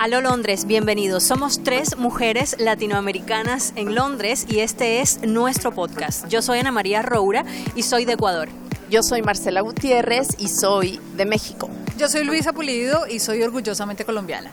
[0.00, 1.24] Aló Londres, bienvenidos.
[1.24, 6.26] Somos tres mujeres latinoamericanas en Londres y este es nuestro podcast.
[6.28, 7.44] Yo soy Ana María Roura
[7.74, 8.48] y soy de Ecuador.
[8.88, 11.68] Yo soy Marcela Gutiérrez y soy de México.
[11.98, 14.50] Yo soy Luisa Pulido y soy orgullosamente colombiana.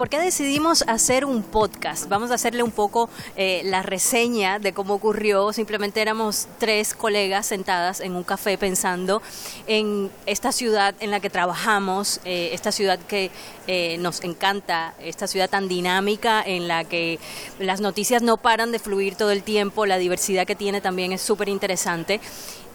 [0.00, 2.08] Por qué decidimos hacer un podcast?
[2.08, 5.52] Vamos a hacerle un poco eh, la reseña de cómo ocurrió.
[5.52, 9.20] Simplemente éramos tres colegas sentadas en un café pensando
[9.66, 13.30] en esta ciudad en la que trabajamos, eh, esta ciudad que
[13.66, 17.18] eh, nos encanta, esta ciudad tan dinámica en la que
[17.58, 21.20] las noticias no paran de fluir todo el tiempo, la diversidad que tiene también es
[21.20, 22.22] súper interesante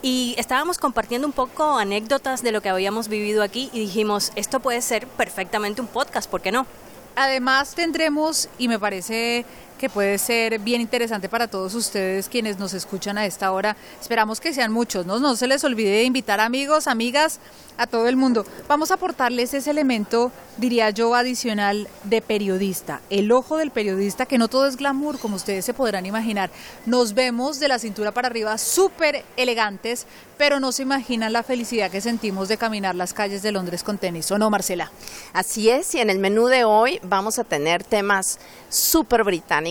[0.03, 4.59] y estábamos compartiendo un poco anécdotas de lo que habíamos vivido aquí y dijimos, esto
[4.59, 6.67] puede ser perfectamente un podcast, ¿por qué no?
[7.15, 9.45] Además tendremos, y me parece
[9.77, 13.75] que puede ser bien interesante para todos ustedes quienes nos escuchan a esta hora.
[13.99, 15.19] Esperamos que sean muchos, ¿no?
[15.19, 17.39] No se les olvide invitar amigos, amigas,
[17.77, 18.45] a todo el mundo.
[18.67, 24.37] Vamos a aportarles ese elemento, diría yo, adicional de periodista, el ojo del periodista, que
[24.37, 26.49] no todo es glamour, como ustedes se podrán imaginar.
[26.85, 30.07] Nos vemos de la cintura para arriba súper elegantes,
[30.37, 33.97] pero no se imaginan la felicidad que sentimos de caminar las calles de Londres con
[33.97, 34.91] tenis, ¿o no, Marcela?
[35.33, 39.64] Así es, y en el menú de hoy vamos a tener temas súper británicos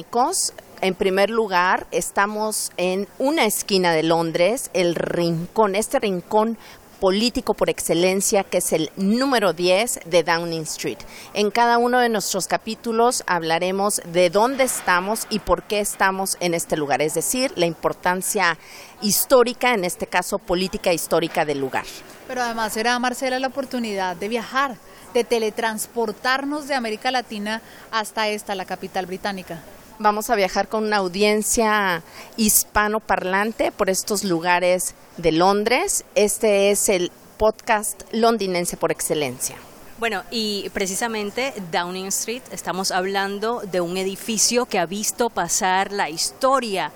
[0.81, 6.59] en primer lugar, estamos en una esquina de Londres, el rincón, este rincón
[6.99, 10.99] político por excelencia, que es el número 10 de Downing Street.
[11.33, 16.55] En cada uno de nuestros capítulos hablaremos de dónde estamos y por qué estamos en
[16.55, 18.59] este lugar, es decir, la importancia
[19.01, 21.85] histórica, en este caso política histórica del lugar.
[22.27, 24.77] Pero además será, Marcela, la oportunidad de viajar,
[25.13, 29.61] de teletransportarnos de América Latina hasta esta, la capital británica.
[30.01, 32.03] Vamos a viajar con una audiencia
[32.37, 36.05] hispanoparlante por estos lugares de Londres.
[36.17, 39.55] Este es el podcast londinense por excelencia.
[39.99, 46.11] Bueno, y precisamente Downing Street, estamos hablando de un edificio que ha visto pasar la
[46.11, 46.91] historia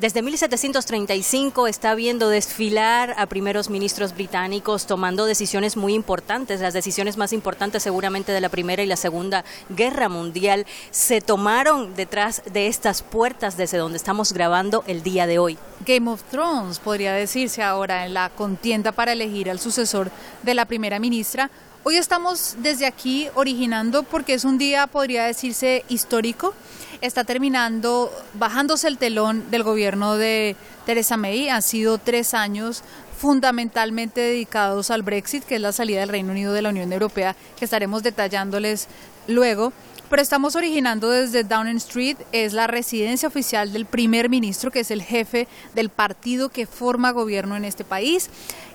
[0.00, 6.60] desde 1735 está viendo desfilar a primeros ministros británicos tomando decisiones muy importantes.
[6.60, 11.96] Las decisiones más importantes seguramente de la Primera y la Segunda Guerra Mundial se tomaron
[11.96, 15.58] detrás de estas puertas desde donde estamos grabando el día de hoy.
[15.84, 20.12] Game of Thrones podría decirse ahora en la contienda para elegir al sucesor
[20.44, 21.50] de la primera ministra.
[21.90, 26.52] Hoy estamos desde aquí originando porque es un día, podría decirse, histórico
[27.00, 30.54] está terminando bajándose el telón del gobierno de
[30.84, 31.48] Theresa May.
[31.48, 32.82] Han sido tres años
[33.18, 37.34] fundamentalmente dedicados al Brexit, que es la salida del Reino Unido de la Unión Europea,
[37.58, 38.86] que estaremos detallándoles
[39.26, 39.72] luego.
[40.10, 44.90] Pero estamos originando desde Downing Street, es la residencia oficial del primer ministro, que es
[44.90, 48.30] el jefe del partido que forma gobierno en este país.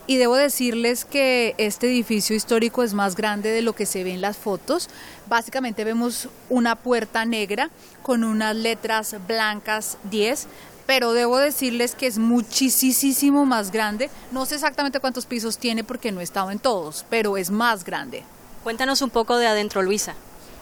[0.06, 4.14] Y debo decirles que este edificio histórico es más grande de lo que se ve
[4.14, 4.90] en las fotos.
[5.30, 7.69] Básicamente vemos una puerta negra
[8.02, 10.47] con unas letras blancas 10,
[10.86, 14.09] pero debo decirles que es muchísimo más grande.
[14.34, 17.85] No sé exactamente cuántos pisos tiene porque no he estado en todos, pero es más
[17.85, 18.24] grande.
[18.64, 20.16] Cuéntanos un poco de adentro, Luisa.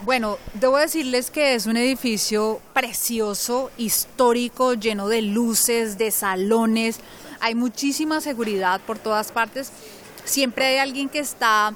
[0.03, 6.99] Bueno, debo decirles que es un edificio precioso, histórico, lleno de luces, de salones.
[7.41, 9.71] Hay muchísima seguridad por todas partes.
[10.23, 11.73] Siempre hay alguien que está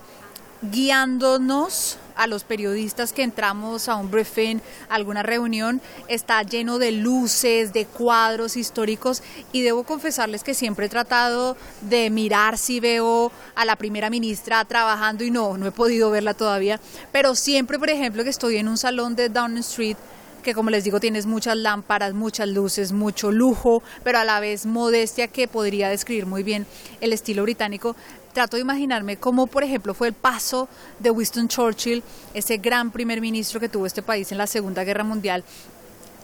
[0.61, 6.91] guiándonos a los periodistas que entramos a un briefing, a alguna reunión, está lleno de
[6.91, 9.21] luces, de cuadros históricos.
[9.51, 14.63] Y debo confesarles que siempre he tratado de mirar si veo a la primera ministra
[14.65, 16.79] trabajando y no, no he podido verla todavía,
[17.11, 19.97] pero siempre, por ejemplo, que estoy en un salón de Downing Street,
[20.45, 24.67] que como les digo tienes muchas lámparas, muchas luces, mucho lujo, pero a la vez
[24.67, 26.67] modestia que podría describir muy bien
[27.01, 27.95] el estilo británico.
[28.31, 30.69] Trato de imaginarme cómo, por ejemplo, fue el paso
[30.99, 32.03] de Winston Churchill,
[32.33, 35.43] ese gran primer ministro que tuvo este país en la Segunda Guerra Mundial,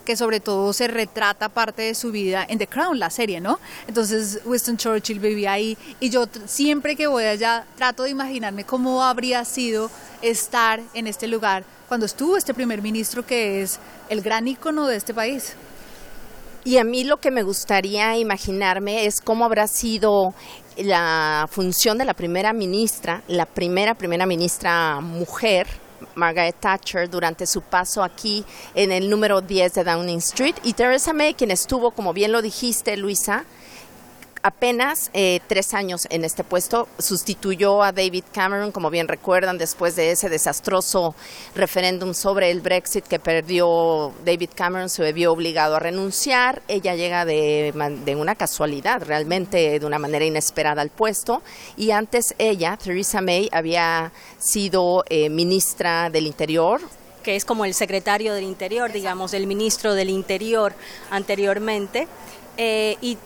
[0.06, 3.60] que sobre todo se retrata parte de su vida en The Crown, la serie, ¿no?
[3.88, 9.04] Entonces Winston Churchill vivía ahí y yo siempre que voy allá trato de imaginarme cómo
[9.04, 9.90] habría sido
[10.22, 13.78] estar en este lugar cuando estuvo este primer ministro que es
[14.08, 15.56] el gran ícono de este país.
[16.64, 20.34] Y a mí lo que me gustaría imaginarme es cómo habrá sido
[20.78, 25.68] la función de la primera ministra, la primera primera ministra mujer,
[26.16, 31.12] Margaret Thatcher, durante su paso aquí en el número 10 de Downing Street, y Theresa
[31.12, 33.44] May, quien estuvo, como bien lo dijiste, Luisa,
[34.44, 39.96] apenas eh, tres años en este puesto, sustituyó a David Cameron, como bien recuerdan, después
[39.96, 41.16] de ese desastroso
[41.56, 46.62] referéndum sobre el Brexit que perdió David Cameron, se vio obligado a renunciar.
[46.68, 47.74] Ella llega de,
[48.06, 51.42] de una casualidad, realmente de una manera inesperada al puesto,
[51.78, 56.82] y antes ella, Theresa May, había sido eh, ministra del Interior,
[57.24, 60.74] que es como el secretario del Interior, digamos, el ministro del Interior
[61.12, 62.08] anteriormente,
[62.58, 63.18] eh, y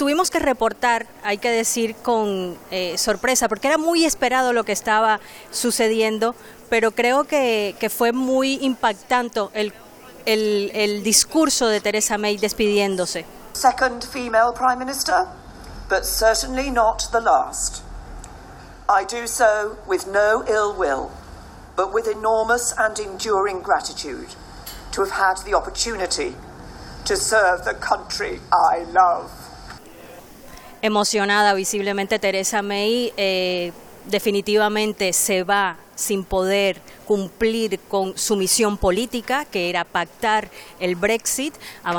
[0.00, 4.72] tuvimos que reportar, hay que decir con eh, sorpresa, porque era muy esperado lo que
[4.72, 5.20] estaba
[5.50, 6.34] sucediendo,
[6.70, 9.42] pero creo que, fue muy impactante
[10.24, 13.26] el, discurso de Theresa May despidiéndose.
[13.52, 15.26] Second female Prime Minister,
[15.90, 17.82] but certainly not the last.
[18.88, 21.10] I do so with no ill will,
[21.76, 24.34] but with enormous and enduring gratitude
[24.92, 26.34] to have had the opportunity
[27.04, 29.39] to serve the country I love.
[30.82, 33.72] Emocionada visiblemente Teresa May, eh,
[34.06, 40.48] definitivamente se va sin poder cumplir con su misión política, que era pactar
[40.78, 41.54] el Brexit,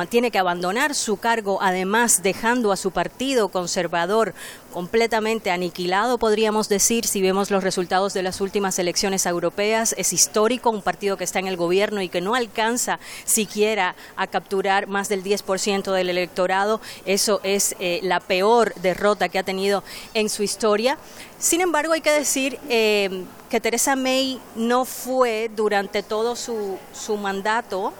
[0.09, 4.33] tiene que abandonar su cargo, además dejando a su partido conservador
[4.71, 9.93] completamente aniquilado, podríamos decir, si vemos los resultados de las últimas elecciones europeas.
[9.97, 14.27] Es histórico, un partido que está en el gobierno y que no alcanza siquiera a
[14.27, 16.79] capturar más del 10% del electorado.
[17.05, 19.83] Eso es eh, la peor derrota que ha tenido
[20.13, 20.97] en su historia.
[21.37, 27.17] Sin embargo, hay que decir eh, que Teresa May no fue durante todo su, su
[27.17, 27.91] mandato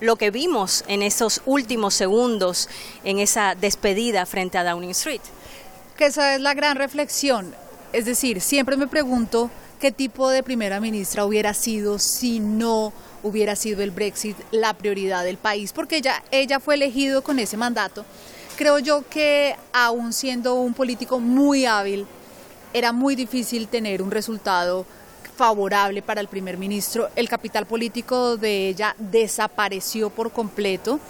[0.00, 2.68] lo que vimos en esos últimos segundos
[3.02, 5.22] en esa despedida frente a Downing Street.
[5.96, 7.54] Que esa es la gran reflexión.
[7.94, 9.50] Es decir, siempre me pregunto
[9.80, 12.92] qué tipo de primera ministra hubiera sido si no
[13.22, 17.56] hubiera sido el Brexit la prioridad del país, porque ella, ella fue elegido con ese
[17.56, 18.04] mandato.
[18.58, 22.06] Creo yo que aún siendo un político muy hábil,
[22.72, 24.86] era muy difícil tener un resultado
[25.36, 27.08] favorable para el primer ministro.
[27.16, 31.00] El capital político de ella desapareció por completo.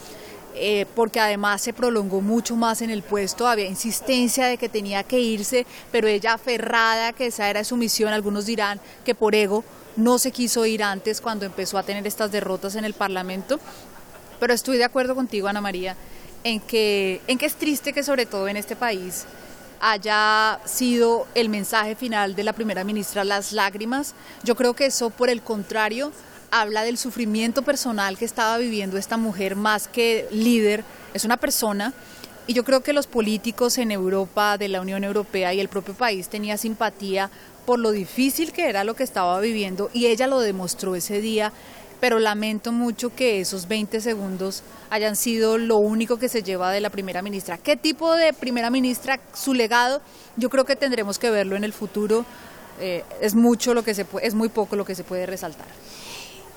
[0.55, 5.03] Eh, porque además se prolongó mucho más en el puesto, había insistencia de que tenía
[5.03, 9.65] que irse, pero ella aferrada que esa era su misión, algunos dirán que por ego
[9.97, 13.61] no se quiso ir antes cuando empezó a tener estas derrotas en el Parlamento,
[14.39, 15.97] pero estoy de acuerdo contigo, Ana María,
[16.45, 19.25] en que, en que es triste que sobre todo en este país
[19.83, 24.15] haya sido el mensaje final de la primera ministra las lágrimas.
[24.45, 26.13] Yo creo que eso, por el contrario,
[26.53, 30.85] habla del sufrimiento personal que estaba viviendo esta mujer más que líder.
[31.15, 31.93] Es una persona
[32.47, 35.95] y yo creo que los políticos en Europa, de la Unión Europea y el propio
[35.95, 37.29] país tenía simpatía
[37.67, 41.53] por lo difícil que era lo que estaba viviendo y ella lo demostró ese día
[42.03, 46.81] pero lamento mucho que esos 20 segundos hayan sido lo único que se lleva de
[46.81, 47.59] la primera ministra.
[47.59, 50.03] ¿Qué tipo de primera ministra, su legado?
[50.37, 52.25] Yo creo que tendremos que verlo en el futuro.
[52.81, 55.69] Eh, es mucho lo que se es muy poco lo que se puede resaltar.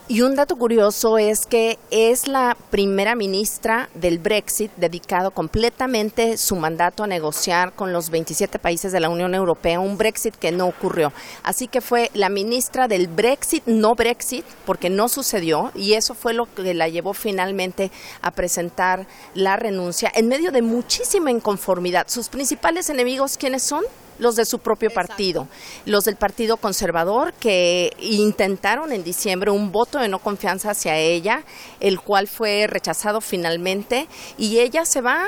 [0.08, 6.56] Y un dato curioso es que es la primera ministra del Brexit dedicado completamente su
[6.56, 10.68] mandato a negociar con los 27 países de la Unión Europea, un Brexit que no
[10.68, 11.12] ocurrió.
[11.42, 16.36] Así que fue la ministra del Brexit, no Brexit, porque no sucedió, y eso fue
[16.36, 17.90] lo que la llevó finalmente
[18.22, 22.06] a presentar la renuncia en medio de muchísima inconformidad.
[22.10, 23.84] Sus principales enemigos, ¿quiénes son?
[24.20, 25.48] Los de su propio partido,
[25.86, 31.44] los del Partido Conservador que intentaron en diciembre un voto de no confianza hacia ella,
[31.80, 34.08] el cual fue rechazado finalmente
[34.38, 35.26] y ella se va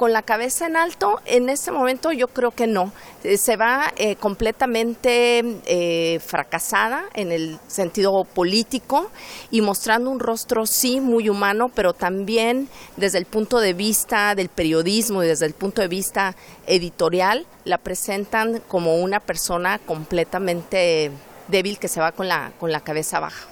[0.00, 2.90] con la cabeza en alto, en este momento yo creo que no.
[3.22, 9.10] Eh, se va eh, completamente eh, fracasada en el sentido político
[9.50, 14.48] y mostrando un rostro sí muy humano, pero también desde el punto de vista del
[14.48, 16.34] periodismo y desde el punto de vista
[16.66, 21.10] editorial, la presentan como una persona completamente
[21.48, 23.48] débil que se va con la, con la cabeza baja.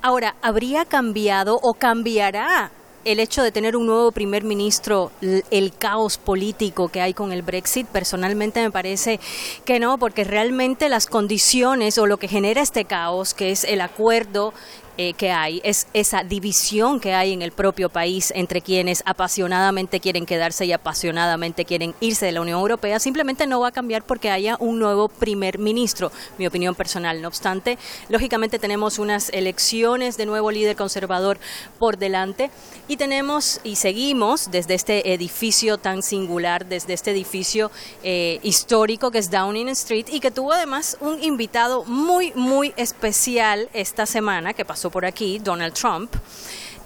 [0.00, 2.70] Ahora, ¿habría cambiado o cambiará
[3.04, 7.42] el hecho de tener un nuevo primer ministro, el caos político que hay con el
[7.42, 9.20] Brexit, personalmente me parece
[9.64, 13.80] que no, porque realmente las condiciones o lo que genera este caos, que es el
[13.80, 14.54] acuerdo
[14.98, 20.00] eh, que hay, es esa división que hay en el propio país entre quienes apasionadamente
[20.00, 24.02] quieren quedarse y apasionadamente quieren irse de la Unión Europea, simplemente no va a cambiar
[24.04, 27.22] porque haya un nuevo primer ministro, mi opinión personal.
[27.22, 31.38] No obstante, lógicamente tenemos unas elecciones de nuevo líder conservador
[31.78, 32.50] por delante
[32.88, 37.70] y tenemos y seguimos desde este edificio tan singular, desde este edificio
[38.02, 43.68] eh, histórico que es Downing Street y que tuvo además un invitado muy, muy especial
[43.72, 46.14] esta semana que pasó por aquí, Donald Trump.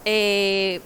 [0.05, 0.81] Eh,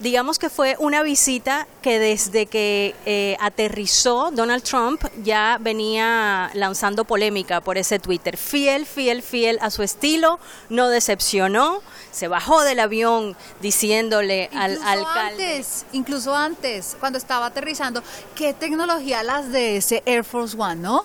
[0.00, 7.04] digamos que fue una visita que desde que eh, aterrizó Donald Trump ya venía lanzando
[7.04, 8.36] polémica por ese Twitter.
[8.36, 15.54] Fiel, fiel, fiel a su estilo, no decepcionó, se bajó del avión diciéndole al alcalde.
[15.54, 18.02] Antes, incluso antes, cuando estaba aterrizando,
[18.34, 21.04] qué tecnología las de ese Air Force One, ¿no?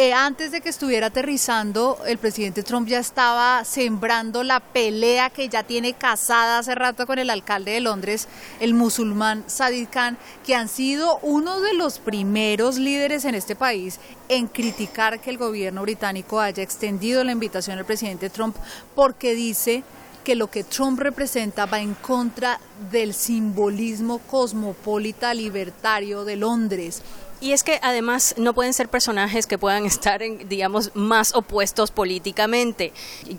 [0.00, 5.48] Eh, antes de que estuviera aterrizando, el presidente Trump ya estaba sembrando la pelea que
[5.48, 8.28] ya tiene casada hace rato con el alcalde de Londres,
[8.60, 13.98] el musulmán Sadiq Khan, que han sido uno de los primeros líderes en este país
[14.28, 18.54] en criticar que el gobierno británico haya extendido la invitación al presidente Trump
[18.94, 19.82] porque dice
[20.22, 22.60] que lo que Trump representa va en contra
[22.92, 27.02] del simbolismo cosmopolita libertario de Londres.
[27.40, 31.92] Y es que además no pueden ser personajes que puedan estar, en, digamos, más opuestos
[31.92, 32.92] políticamente.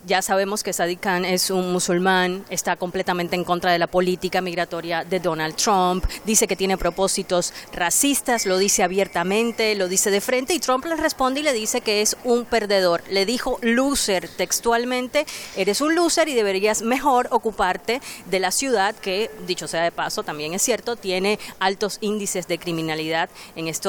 [0.05, 4.39] Ya sabemos que Sadiq Khan es un musulmán, está completamente en contra de la política
[4.39, 10.21] migratoria de Donald Trump, dice que tiene propósitos racistas, lo dice abiertamente, lo dice de
[10.21, 13.03] frente y Trump le responde y le dice que es un perdedor.
[13.09, 15.25] Le dijo loser textualmente,
[15.57, 20.23] eres un loser y deberías mejor ocuparte de la ciudad que, dicho sea de paso,
[20.23, 23.88] también es cierto, tiene altos índices de criminalidad en estos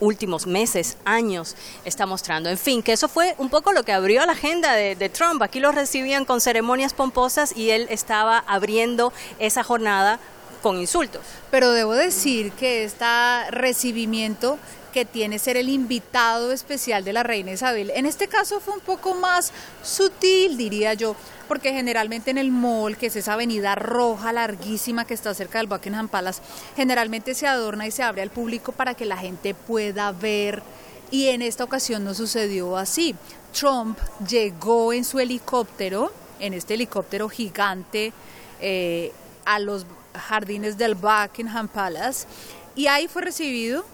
[0.00, 2.48] últimos meses, años, está mostrando.
[2.48, 5.42] En fin, que eso fue un poco lo que abrió la agenda de, de Trump.
[5.42, 10.18] Aquí lo recibían con ceremonias pomposas y él estaba abriendo esa jornada
[10.62, 11.22] con insultos.
[11.50, 14.58] Pero debo decir que este recibimiento
[14.92, 17.90] que tiene ser el invitado especial de la reina Isabel.
[17.94, 21.16] En este caso fue un poco más sutil, diría yo,
[21.48, 25.66] porque generalmente en el mall, que es esa avenida roja larguísima que está cerca del
[25.66, 26.40] Buckingham Palace,
[26.76, 30.62] generalmente se adorna y se abre al público para que la gente pueda ver.
[31.10, 33.14] Y en esta ocasión no sucedió así.
[33.52, 38.12] Trump llegó en su helicóptero, en este helicóptero gigante,
[38.60, 39.12] eh,
[39.44, 39.84] a los
[40.14, 42.26] jardines del Buckingham Palace,
[42.74, 43.84] y ahí fue recibido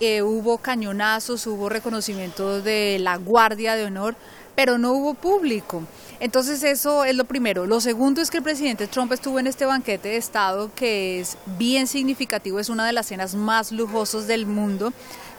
[0.00, 4.16] eh, hubo cañonazos, hubo reconocimiento de la Guardia de Honor,
[4.54, 5.82] pero no hubo público.
[6.20, 7.66] Entonces eso es lo primero.
[7.66, 11.36] Lo segundo es que el presidente Trump estuvo en este banquete de Estado que es
[11.58, 14.92] bien significativo, es una de las cenas más lujosas del mundo,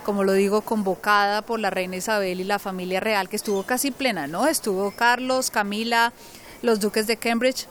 [0.06, 3.92] como lo digo, convocada por la reina Isabel y la familia real, que estuvo casi
[3.92, 4.48] plena, ¿no?
[4.48, 6.14] Estuvo Carlos, Camila,
[6.62, 7.68] los duques de Cambridge,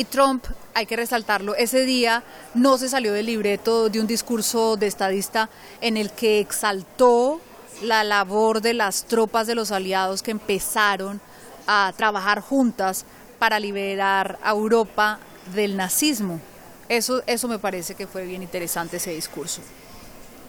[0.00, 2.22] y Trump, hay que resaltarlo, ese día
[2.54, 5.50] no se salió del libreto de un discurso de estadista
[5.82, 7.38] en el que exaltó
[7.82, 11.20] la labor de las tropas de los aliados que empezaron
[11.66, 13.04] a trabajar juntas
[13.38, 15.18] para liberar a Europa
[15.54, 16.40] del nazismo.
[16.88, 19.60] Eso, eso me parece que fue bien interesante ese discurso.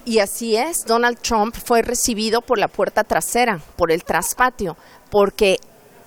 [0.06, 4.78] Y así es, Donald Trump fue recibido por la puerta trasera, por el traspatio,
[5.10, 5.60] porque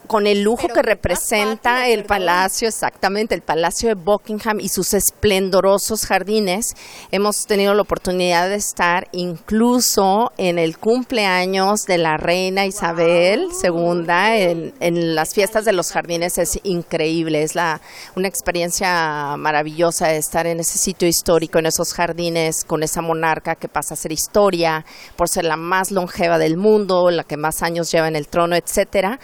[0.07, 6.07] con el lujo que representa el palacio, exactamente, el palacio de Buckingham y sus esplendorosos
[6.07, 6.75] jardines.
[7.11, 14.05] Hemos tenido la oportunidad de estar incluso en el cumpleaños de la reina Isabel II,
[14.09, 16.39] en, en las fiestas de los jardines.
[16.39, 17.81] Es increíble, es la,
[18.15, 23.69] una experiencia maravillosa estar en ese sitio histórico, en esos jardines, con esa monarca que
[23.69, 24.85] pasa a ser historia,
[25.17, 28.57] por ser la más longeva del mundo, la que más años lleva en el trono,
[28.57, 29.19] etcétera.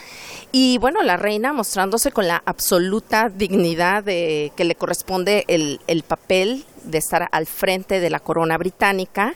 [0.52, 5.80] Y y bueno, la reina mostrándose con la absoluta dignidad de que le corresponde el,
[5.88, 9.34] el papel de estar al frente de la corona británica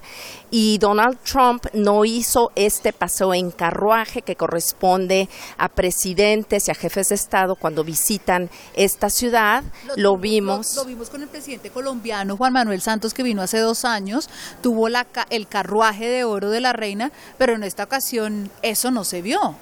[0.52, 6.74] y Donald Trump no hizo este paseo en carruaje que corresponde a presidentes y a
[6.76, 9.64] jefes de Estado cuando visitan esta ciudad.
[9.96, 10.76] Lo, vimos.
[10.76, 14.30] Lo, vimos con el presidente colombiano Juan Manuel Santos que vino hace dos años,
[14.62, 19.02] tuvo la, el carruaje de oro de la reina, pero en esta ocasión eso no
[19.02, 19.56] se vio.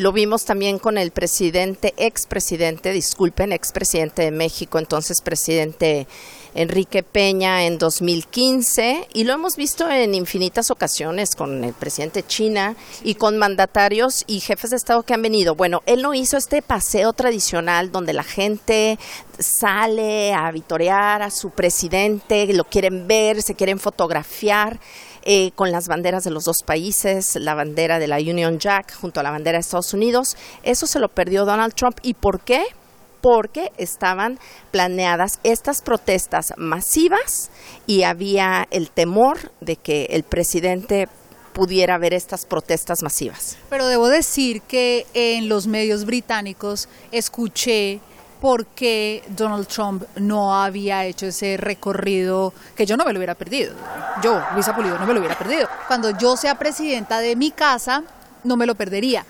[0.00, 6.06] Lo vimos también con el presidente, expresidente, disculpen, expresidente de México, entonces presidente
[6.54, 12.76] Enrique Peña en 2015 y lo hemos visto en infinitas ocasiones con el presidente China
[13.04, 15.54] y con mandatarios y jefes de Estado que han venido.
[15.54, 18.98] Bueno, él no hizo este paseo tradicional donde la gente
[19.38, 24.80] sale a vitorear a su presidente, lo quieren ver, se quieren fotografiar.
[25.22, 29.20] Eh, con las banderas de los dos países, la bandera de la Union Jack junto
[29.20, 30.36] a la bandera de Estados Unidos.
[30.62, 31.98] Eso se lo perdió Donald Trump.
[32.02, 32.62] ¿Y por qué?
[33.20, 34.38] porque estaban
[34.70, 37.50] planeadas estas protestas masivas
[37.86, 41.06] y había el temor de que el presidente
[41.52, 43.58] pudiera ver estas protestas masivas.
[43.68, 48.00] Pero debo decir que en los medios británicos escuché
[48.40, 53.74] porque Donald Trump no había hecho ese recorrido que yo no me lo hubiera perdido.
[54.22, 55.68] Yo, Luisa Pulido, no me lo hubiera perdido.
[55.86, 58.02] Cuando yo sea presidenta de mi casa,
[58.44, 59.24] no me lo perdería.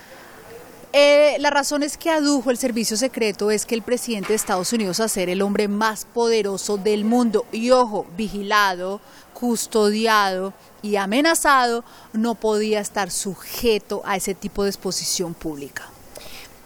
[0.93, 4.73] Eh, la razón es que adujo el servicio secreto es que el presidente de Estados
[4.73, 9.00] Unidos a ser el hombre más poderoso del mundo y ojo, vigilado,
[9.33, 10.52] custodiado
[10.83, 15.88] y amenazado, no podía estar sujeto a ese tipo de exposición pública.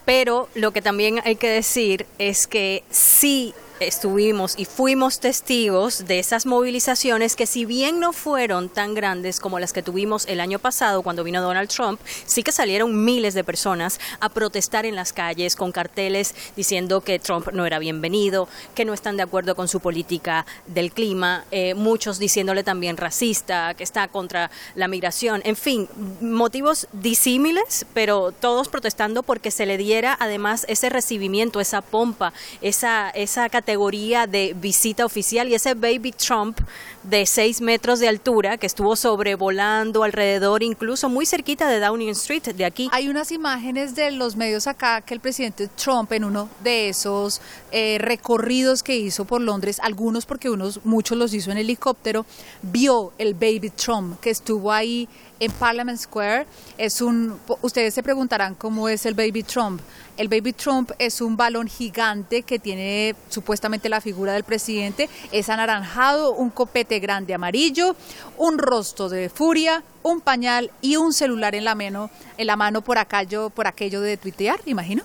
[0.05, 6.19] Pero lo que también hay que decir es que sí estuvimos y fuimos testigos de
[6.19, 10.59] esas movilizaciones que si bien no fueron tan grandes como las que tuvimos el año
[10.59, 15.13] pasado cuando vino Donald Trump, sí que salieron miles de personas a protestar en las
[15.13, 19.69] calles con carteles diciendo que Trump no era bienvenido, que no están de acuerdo con
[19.69, 25.57] su política del clima, eh, muchos diciéndole también racista, que está contra la migración, en
[25.57, 25.89] fin,
[26.21, 33.11] motivos disímiles, pero todos protestando porque se le diera además ese recibimiento, esa pompa, esa,
[33.11, 36.61] esa categoría de visita oficial y ese baby Trump
[37.03, 42.43] de seis metros de altura que estuvo sobrevolando alrededor, incluso muy cerquita de Downing Street,
[42.43, 42.91] de aquí.
[42.93, 47.41] Hay unas imágenes de los medios acá que el presidente Trump en uno de esos
[47.73, 52.27] eh, recorridos que hizo por Londres, algunos porque unos, muchos los hizo en helicóptero,
[52.61, 55.09] vio el baby Trump que estuvo ahí
[55.45, 56.47] en Parliament Square.
[56.79, 59.81] Es un, ustedes se preguntarán cómo es el baby Trump.
[60.17, 65.49] El Baby Trump es un balón gigante que tiene supuestamente la figura del presidente, es
[65.49, 67.97] anaranjado, un copete grande amarillo,
[68.39, 72.83] un rostro de furia, un pañal y un celular en la mano, en la mano
[72.83, 75.03] por, aquello, por aquello de tuitear, imagino.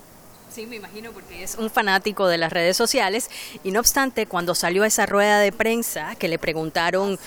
[0.50, 3.30] Sí, me imagino, porque es un fanático de las redes sociales
[3.62, 7.20] y no obstante, cuando salió a esa rueda de prensa que le preguntaron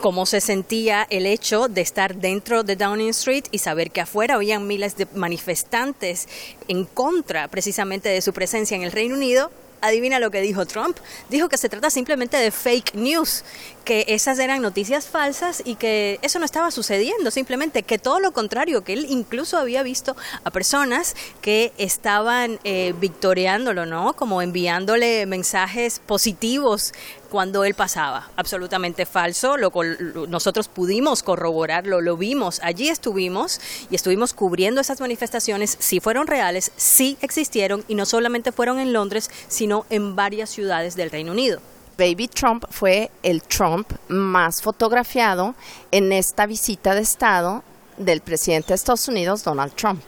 [0.00, 4.34] cómo se sentía el hecho de estar dentro de Downing Street y saber que afuera
[4.34, 6.28] habían miles de manifestantes
[6.68, 9.50] en contra precisamente de su presencia en el Reino Unido,
[9.84, 10.96] adivina lo que dijo Trump.
[11.28, 13.44] Dijo que se trata simplemente de fake news,
[13.84, 18.32] que esas eran noticias falsas y que eso no estaba sucediendo, simplemente que todo lo
[18.32, 24.14] contrario, que él incluso había visto a personas que estaban eh, victoriándolo, ¿no?
[24.14, 26.92] Como enviándole mensajes positivos
[27.34, 28.28] cuando él pasaba.
[28.36, 29.72] Absolutamente falso, lo,
[30.28, 33.60] nosotros pudimos corroborarlo, lo vimos, allí estuvimos
[33.90, 38.92] y estuvimos cubriendo esas manifestaciones, si fueron reales, sí existieron y no solamente fueron en
[38.92, 41.58] Londres, sino en varias ciudades del Reino Unido.
[41.98, 45.56] Baby Trump fue el Trump más fotografiado
[45.90, 47.64] en esta visita de Estado
[47.96, 50.00] del presidente de Estados Unidos, Donald Trump.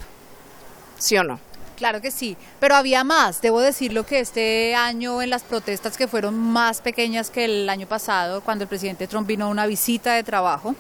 [0.97, 1.41] ¿Sí o no?
[1.77, 3.43] Claro que sí, pero había más.
[3.43, 7.87] Debo decirlo que este año en las protestas que fueron más pequeñas que el año
[7.87, 10.75] pasado, cuando el presidente Trump vino a una visita de trabajo,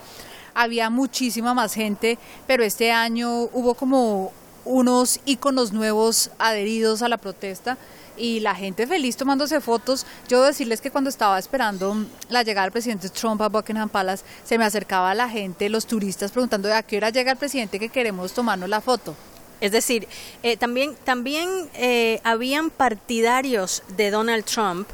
[0.54, 4.32] había muchísima más gente, pero este año hubo como
[4.64, 7.76] unos íconos nuevos adheridos a la protesta
[8.16, 10.06] y la gente feliz tomándose fotos.
[10.28, 14.24] Yo debo decirles que cuando estaba esperando la llegada del presidente Trump a Buckingham Palace,
[14.44, 17.90] se me acercaba la gente, los turistas, preguntando a qué hora llega el presidente que
[17.90, 19.14] queremos tomarnos la foto.
[19.60, 20.06] Es decir,
[20.42, 24.88] eh, también, también eh, habían partidarios de Donald Trump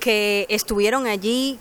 [0.00, 1.58] que estuvieron allí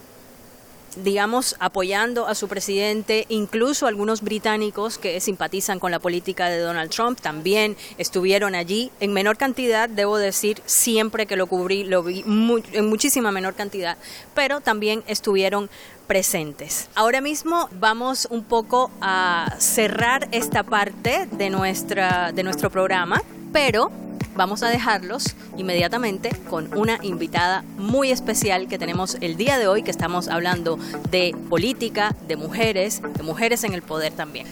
[0.95, 6.91] digamos, apoyando a su presidente, incluso algunos británicos que simpatizan con la política de Donald
[6.91, 12.23] Trump también estuvieron allí, en menor cantidad, debo decir, siempre que lo cubrí, lo vi
[12.25, 13.97] en muchísima menor cantidad,
[14.33, 15.69] pero también estuvieron
[16.07, 16.89] presentes.
[16.95, 23.91] Ahora mismo vamos un poco a cerrar esta parte de, nuestra, de nuestro programa, pero
[24.35, 29.83] vamos a dejarlos inmediatamente con una invitada muy especial que tenemos el día de hoy,
[29.83, 30.79] que estamos hablando
[31.11, 34.47] de política, de mujeres, de mujeres en el poder también.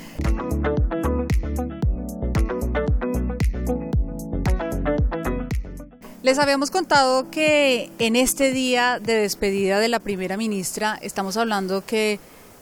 [6.22, 11.86] Les habíamos contado que en este día de despedida de la primera ministra estamos hablando
[11.86, 12.20] que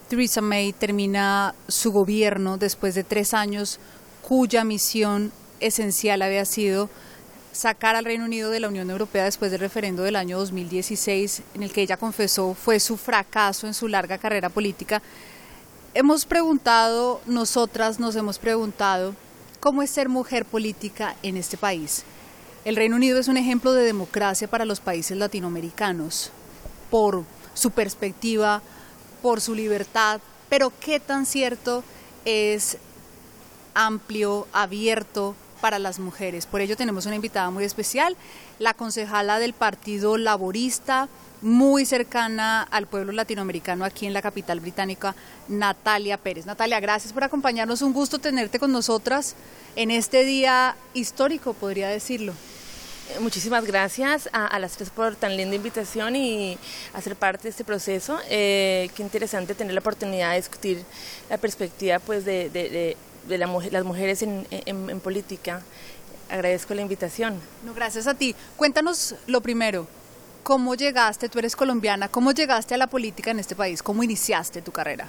[0.08, 3.80] Theresa May termina su gobierno después de tres años
[4.22, 6.88] cuya misión esencial había sido
[7.52, 11.62] sacar al Reino Unido de la Unión Europea después del referendo del año 2016, en
[11.62, 15.02] el que ella confesó fue su fracaso en su larga carrera política,
[15.94, 19.14] hemos preguntado, nosotras nos hemos preguntado,
[19.60, 22.04] ¿cómo es ser mujer política en este país?
[22.66, 26.30] El Reino Unido es un ejemplo de democracia para los países latinoamericanos,
[26.90, 28.60] por su perspectiva,
[29.22, 31.82] por su libertad, pero ¿qué tan cierto
[32.26, 32.76] es
[33.74, 36.46] amplio, abierto, para las mujeres.
[36.46, 38.16] Por ello tenemos una invitada muy especial,
[38.58, 41.08] la concejala del Partido Laborista,
[41.42, 45.14] muy cercana al pueblo latinoamericano aquí en la capital británica,
[45.48, 46.46] Natalia Pérez.
[46.46, 49.34] Natalia, gracias por acompañarnos, un gusto tenerte con nosotras
[49.76, 52.32] en este día histórico, podría decirlo.
[53.10, 56.58] Eh, muchísimas gracias a, las tres por tan linda invitación y
[56.92, 58.18] hacer parte de este proceso.
[58.28, 60.82] Eh, qué interesante tener la oportunidad de discutir
[61.30, 62.96] la perspectiva pues, de, de, de
[63.28, 65.62] las mujeres en, política.
[66.30, 67.40] agradezco la invitación.
[67.64, 68.34] No, gracias a ti.
[68.56, 69.86] Cuéntanos lo primero.
[70.42, 71.28] ¿Cómo llegaste?
[71.28, 72.08] Tú eres colombiana.
[72.08, 73.82] ¿Cómo llegaste a la política en este país?
[73.82, 75.08] ¿Cómo iniciaste tu carrera?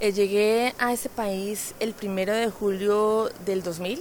[0.00, 4.00] Eh, llegué a este país el primero de julio del 2000.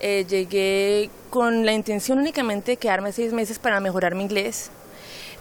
[0.00, 4.70] Eh, llegué con la intención únicamente de quedarme seis meses para mejorar mi inglés.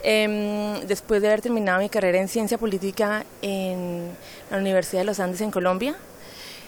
[0.06, 4.12] Em, después de haber terminado mi carrera en ciencia política en
[4.52, 5.96] la Universidad de los Andes en Colombia,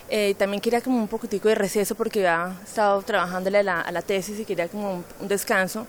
[0.09, 4.39] eh, también quería como un poquitico de receso porque había estado trabajando a la, tesis
[4.39, 5.87] y quería como un, descanso.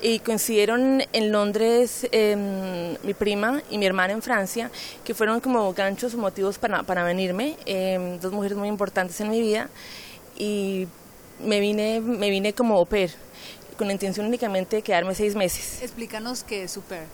[0.00, 4.70] Y coincidieron en Londres em, mi prima y mi hermana en Francia,
[5.04, 9.30] que fueron como ganchos o motivos para, para venirme, em, dos mujeres muy importantes en
[9.30, 9.68] mi vida.
[10.36, 10.86] Y
[11.40, 13.10] me vine, me vine como au pair,
[13.76, 15.82] con la intención únicamente de quedarme seis meses.
[15.82, 17.06] Explícanos qué es au pair.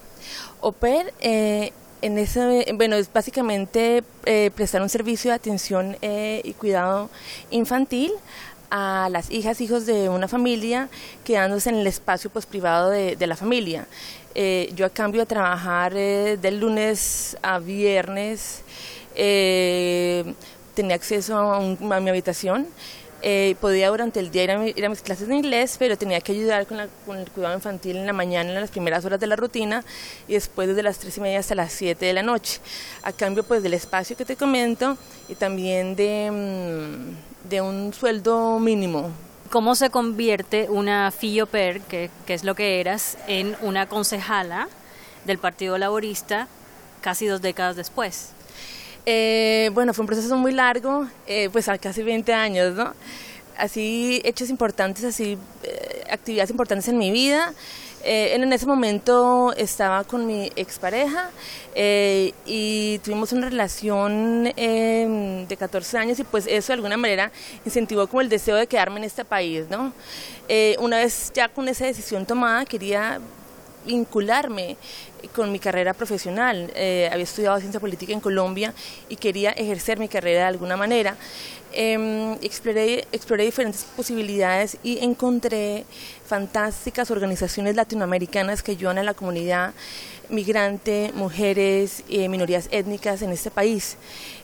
[0.60, 6.40] Au pair eh, en ese, bueno, es básicamente eh, prestar un servicio de atención eh,
[6.44, 7.10] y cuidado
[7.50, 8.12] infantil
[8.70, 10.88] a las hijas, hijos de una familia,
[11.24, 13.86] quedándose en el espacio pues, privado de, la familia.
[14.34, 18.62] Eh, yo a cambio de trabajar del lunes a viernes,
[19.14, 22.66] tenía acceso a mi habitación
[23.26, 26.66] eh, podía durante el día ir a, mis clases de inglés, pero tenía que ayudar
[26.66, 29.82] con, el cuidado infantil en la mañana, en las primeras horas de la rutina,
[30.28, 32.60] y después desde las tres y media hasta las siete de la noche.
[33.02, 39.10] A cambio pues del espacio que te comento y también de, mm, un sueldo mínimo.
[39.48, 44.68] ¿Cómo se convierte una FIOPER, que, que es lo que eras, en una concejala
[45.24, 46.46] del Partido Laborista
[47.00, 48.33] casi dos décadas después?
[49.06, 52.94] Eh, bueno, fue un proceso muy largo, eh, pues a casi 20 años, ¿no?
[53.56, 57.52] Así, hechos importantes, así, eh, actividades importantes en mi vida.
[58.06, 61.30] en ese momento estaba con mi expareja
[62.44, 67.32] y tuvimos una relación em, de 14 años y pues eso de alguna manera
[67.64, 69.94] incentivó como el deseo de quedarme en este país, ¿no?
[70.80, 73.20] una vez ya con esa decisión tomada quería
[73.86, 74.76] vincularme
[75.28, 76.70] con mi carrera profesional.
[76.74, 78.74] Eh, había estudiado ciencia política en Colombia
[79.08, 81.16] y quería ejercer mi carrera de alguna manera.
[81.72, 85.84] Em, exploré, exploré diferentes posibilidades y encontré
[86.24, 89.74] fantásticas organizaciones latinoamericanas que ayudan a la comunidad
[90.28, 93.96] migrante, mujeres y minorías étnicas en este país.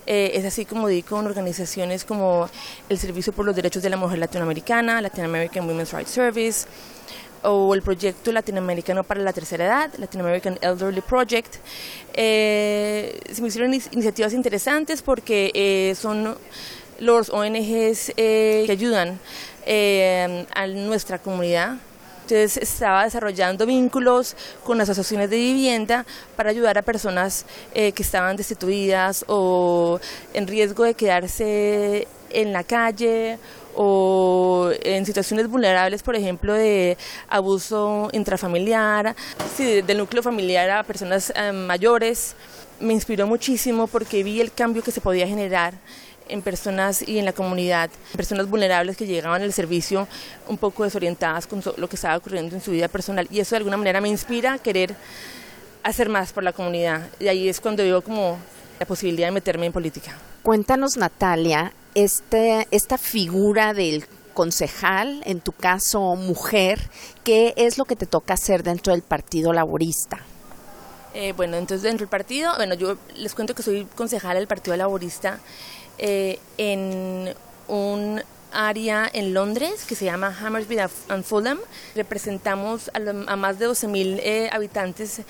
[0.06, 2.48] Eh, es así como di con organizaciones como
[2.88, 6.66] el Servicio por los Derechos de la Mujer Latinoamericana, Latin American Women's Rights Service,
[7.42, 11.56] o el proyecto latinoamericano para la tercera edad, Latin American Elderly Project.
[12.12, 16.36] Eh, se me hicieron iniciativas interesantes porque eh, son
[16.98, 19.18] los ONGs eh, que ayudan
[20.54, 21.76] a nuestra comunidad.
[22.22, 29.24] Entonces estaba desarrollando vínculos con asociaciones de vivienda para ayudar a personas que estaban destituidas
[29.26, 29.98] o
[30.32, 33.38] en riesgo de quedarse en la calle
[33.74, 36.96] o en situaciones vulnerables, por ejemplo, de
[37.28, 39.14] abuso intrafamiliar,
[39.58, 42.34] del núcleo familiar a personas eh, mayores.
[42.80, 45.74] Me inspiró muchísimo porque vi el cambio que se podía generar
[46.30, 50.06] en personas y en la comunidad, personas vulnerables que llegaban al servicio
[50.48, 53.26] un poco desorientadas con lo que estaba ocurriendo en su vida personal.
[53.30, 54.94] Y eso de alguna manera me inspira a querer
[55.82, 57.08] hacer más por la comunidad.
[57.18, 58.38] Y ahí es cuando veo como
[58.78, 60.16] la posibilidad de meterme en política.
[60.42, 66.90] Cuéntanos, Natalia, este, esta figura del concejal, en tu caso mujer,
[67.24, 70.20] ¿qué es lo que te toca hacer dentro del Partido Laborista?
[71.14, 74.76] Eh, bueno, entonces dentro del partido, bueno, yo les cuento que soy concejal del Partido
[74.76, 75.40] Laborista
[75.98, 77.34] eh, en
[77.66, 78.22] un
[78.52, 81.58] área en Londres que se llama Hammersmith and Fulham.
[81.94, 85.22] Representamos a, más de 12.000 eh, habitantes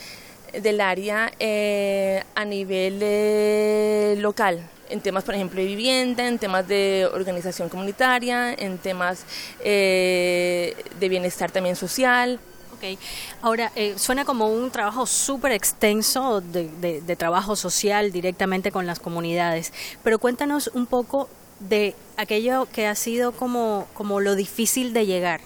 [0.53, 4.61] del área eh, a nivel eh, local,
[4.91, 9.25] en temas, por ejemplo, de vivienda, en temas de organización comunitaria, en temas
[9.65, 12.39] eh, de bienestar también social.
[12.75, 12.99] Ok,
[13.43, 19.73] ahora suena como un trabajo súper extenso de, de trabajo social directamente con las comunidades,
[20.03, 21.29] pero cuéntanos un poco
[21.61, 25.43] de aquello que ha sido como, como lo difícil de llegar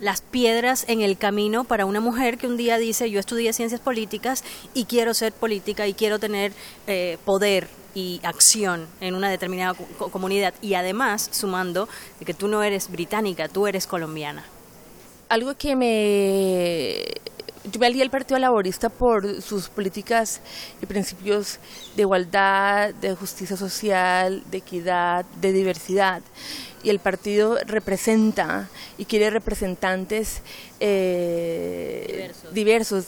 [0.00, 3.80] las piedras en el camino para una mujer que un día dice yo estudié ciencias
[3.80, 6.52] políticas y quiero ser política y quiero tener
[6.86, 9.74] eh, poder y acción en una determinada
[10.10, 14.44] comunidad y además sumando de que tú no eres británica, tú eres colombiana.
[15.28, 17.04] Algo que me
[17.70, 20.42] yo me alié al Partido Laborista por sus políticas
[20.82, 21.58] y principios
[21.96, 26.22] de igualdad, de justicia social, de equidad, de diversidad
[26.84, 30.42] y el partido representa y quiere representantes
[30.78, 33.06] eh, diversos.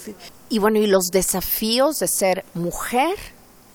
[0.48, 3.14] Y bueno, y los desafíos de ser mujer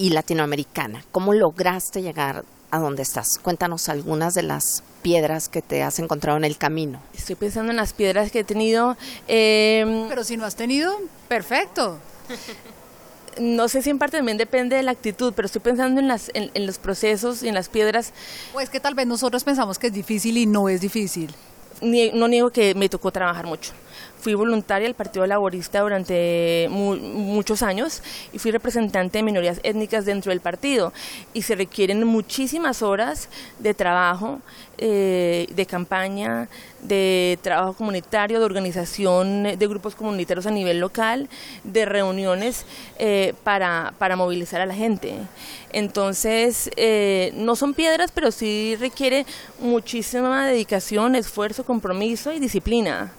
[0.01, 3.37] y latinoamericana, ¿cómo lograste llegar a dónde estás.
[3.37, 7.01] Cuéntanos algunas de las piedras que te has encontrado en el camino.
[7.13, 8.95] Estoy pensando en las piedras que he tenido.
[9.27, 10.95] Eh, Pero si no has tenido,
[11.27, 11.99] perfecto.
[13.39, 16.31] no sé si en parte también depende de la actitud, pero estoy pensando en, las,
[16.33, 18.13] en, en los procesos y en las piedras.
[18.53, 21.33] Pues que tal vez nosotros pensamos que es difícil y no es difícil.
[21.81, 23.71] Ni- no niego que me tocó trabajar mucho.
[24.19, 30.05] Fui voluntaria del Partido Laborista durante mu- muchos años y fui representante de minorías étnicas
[30.05, 30.93] dentro del partido.
[31.33, 34.39] Y se requieren muchísimas horas de trabajo,
[34.77, 36.49] eh, de campaña,
[36.83, 41.27] de trabajo comunitario, de organización de grupos comunitarios a nivel local,
[41.63, 42.65] de reuniones
[42.99, 45.15] eh, para, para movilizar a la gente.
[45.73, 49.25] Entonces, eh, no son piedras, pero sí requiere
[49.59, 53.11] muchísima dedicación, esfuerzo, compromiso y disciplina.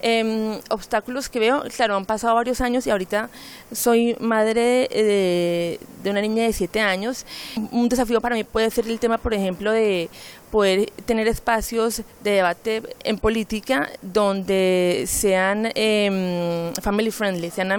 [0.00, 3.30] Em, obstáculos que veo, claro, han pasado varios años y ahorita
[3.72, 7.26] soy madre de, de una niña de 7 años.
[7.72, 10.08] Un desafío para mí puede ser el tema, por ejemplo, de
[10.50, 17.70] poder tener espacios de debate en política donde sean em, family friendly, sean,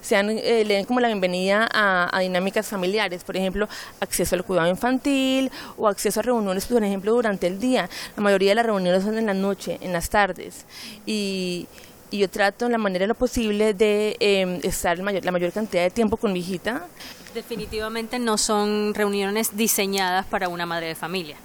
[0.00, 3.68] sean eh, le den como la bienvenida a, dinámicas familiares, por ejemplo,
[4.00, 7.88] acceso al cuidado infantil o acceso a reuniones, por ejemplo, durante el día.
[8.16, 10.64] La mayoría de las reuniones son en la noche, en las tardes.
[11.06, 11.66] Y,
[12.10, 15.82] y yo trato en la manera de lo posible de em, estar la mayor cantidad
[15.82, 16.86] de tiempo con mi hijita.
[17.34, 21.36] Definitivamente no son reuniones diseñadas para una madre de familia.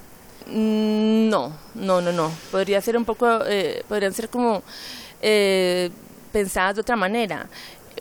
[0.48, 2.32] Mm, No, no, no, no.
[2.52, 4.62] Podría ser un poco, eh, podrían ser como
[5.22, 5.90] eh,
[6.32, 7.48] pensadas de otra manera.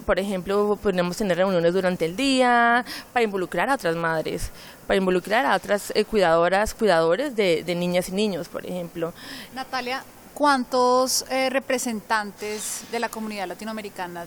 [0.06, 4.50] Por ejemplo, podríamos tener reuniones durante el día para involucrar a otras madres,
[4.86, 9.12] para involucrar a otras eh, cuidadoras, cuidadores de, de niñas y niños, por ejemplo.
[9.54, 10.02] Natalia,
[10.34, 14.26] ¿cuántos eh, representantes de la comunidad latinoamericana eh,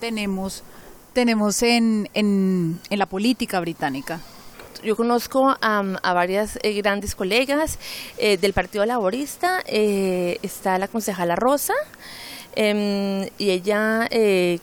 [0.00, 0.64] tenemos,
[1.12, 4.20] tenemos en, en, en la política británica?
[4.82, 7.78] Yo conozco am, a varias eh, grandes colegas
[8.18, 9.62] eh, del Partido Laborista.
[9.66, 11.74] eh, está la concejala Rosa
[12.54, 14.58] em, y ella, eh,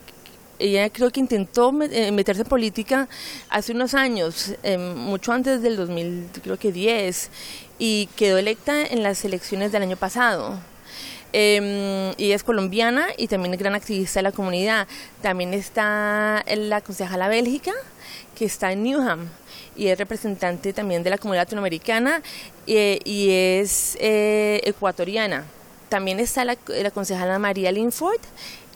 [0.59, 3.07] ella creo que intentó me- meterse en política
[3.49, 7.29] hace unos años, em, mucho antes del 2000, creo que 10,
[7.79, 10.59] y quedó electa en las elecciones del año pasado.
[11.33, 14.87] Eh, ella es colombiana y también es gran activista de la comunidad.
[15.21, 17.71] También está la concejala Bélgica,
[18.35, 19.27] que está en Newham
[19.75, 22.21] y es representante también de la comunidad latinoamericana
[22.67, 25.45] eh, y es eh, ecuatoriana.
[25.89, 28.21] También está la, la concejala María Linford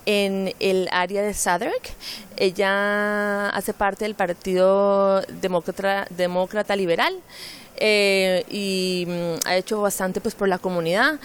[0.07, 1.91] en el área de Southwark.
[2.37, 7.13] Ella hace parte del Partido Demócrata, Liberal
[7.75, 11.19] eh, y mm, ha hecho bastante pues por la comunidad.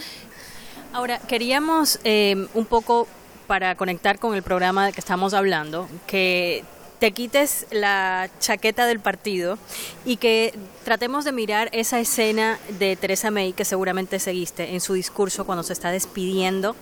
[0.92, 3.06] Ahora, queríamos eh, un poco
[3.46, 6.64] para conectar con el programa que estamos hablando, que
[7.02, 9.58] te quites la chaqueta del partido
[10.04, 14.94] y que tratemos de mirar esa escena de Teresa May que seguramente seguiste en su
[14.94, 16.76] discurso cuando se está despidiendo,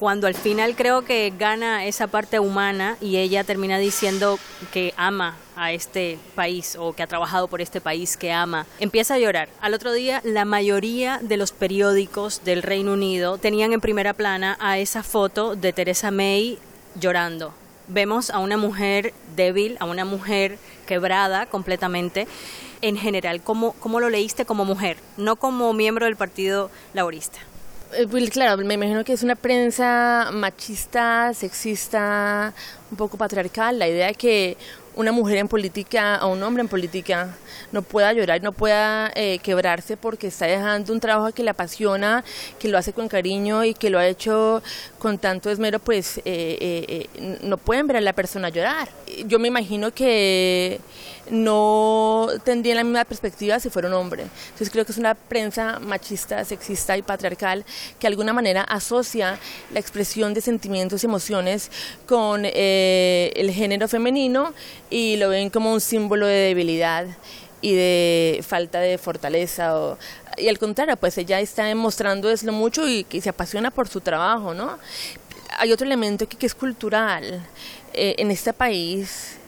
[0.00, 4.40] cuando al final creo que gana esa parte humana y ella termina diciendo
[4.72, 9.14] que ama a este país o que ha trabajado por este país que ama, empieza
[9.14, 9.50] a llorar.
[9.60, 14.58] Al otro día, la mayoría de los periódicos del Reino Unido tenían en primera plana
[14.58, 16.58] a esa foto de Teresa May
[16.96, 17.59] llorando.
[17.92, 22.26] Vemos a una mujer débil, a una mujer quebrada completamente.
[22.82, 27.38] En general, ¿cómo, cómo lo leíste como mujer, no como miembro del Partido Laborista?
[27.92, 32.54] Eh, pues, claro, me imagino que es una prensa machista, sexista,
[32.90, 34.56] un poco patriarcal, la idea de que
[34.96, 37.36] una mujer en política o un hombre en política
[37.72, 42.24] no pueda llorar, no pueda eh, quebrarse porque está dejando un trabajo que le apasiona,
[42.58, 44.62] que lo hace con cariño y que lo ha hecho
[44.98, 48.88] con tanto esmero, pues eh, eh, eh, no pueden ver a la persona llorar.
[49.26, 50.80] Yo me imagino que
[51.30, 54.22] no tendría la misma perspectiva si fuera un hombre.
[54.22, 57.64] Entonces creo que es una prensa machista, sexista y patriarcal
[57.98, 59.38] que de alguna manera asocia
[59.72, 61.70] la expresión de sentimientos y emociones
[62.06, 64.52] con eh, el género femenino
[64.90, 67.06] y lo ven como un símbolo de debilidad
[67.62, 69.96] y de falta de fortaleza
[70.38, 74.00] y al contrario pues ella está demostrando eso mucho y que se apasiona por su
[74.00, 74.78] trabajo no
[75.58, 77.42] hay otro elemento que, que es cultural
[77.92, 79.39] Eh, en este país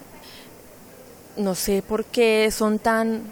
[1.37, 3.23] no sé por qué son tan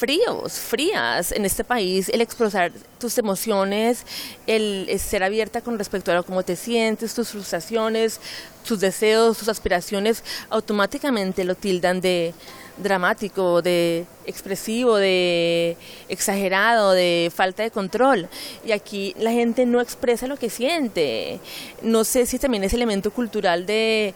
[0.00, 4.06] fríos, frías en este país, el expresar tus emociones,
[4.46, 8.18] el, ser abierta con respecto a cómo te sientes, tus frustraciones,
[8.66, 12.32] tus deseos, tus aspiraciones, automáticamente lo tildan de
[12.78, 15.76] dramático, de expresivo, de
[16.08, 18.26] exagerado, de falta de control.
[18.64, 21.40] Y aquí la gente no expresa lo que siente.
[21.82, 24.14] No sé si también es elemento cultural de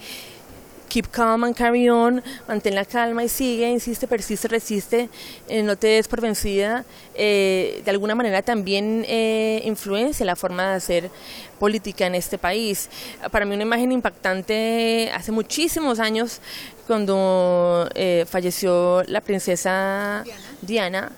[0.94, 5.08] keep calm and carry on, mantén la calma y sigue, insiste, persiste, resiste,
[5.48, 6.84] eh, no te des por vencida,
[7.16, 11.10] eh, de alguna manera también eh, influencia la forma de hacer
[11.58, 12.88] política en este país.
[13.32, 16.40] Para mí una imagen impactante hace muchísimos años
[16.86, 17.88] cuando
[18.28, 20.22] falleció la princesa
[20.62, 21.10] Diana,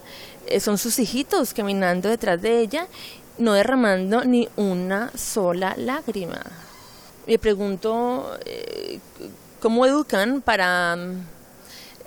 [0.58, 2.86] son sus hijitos caminando detrás de ella,
[3.36, 6.40] no derramando ni una sola lágrima
[7.26, 9.00] me pregunto eh,
[9.60, 10.96] cómo educan para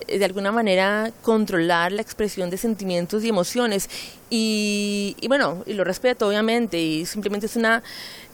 [0.07, 3.89] eh, de alguna manera controlar la expresión de sentimientos y emociones.
[4.29, 7.81] Y, bueno y lo respeto obviamente y simplemente es una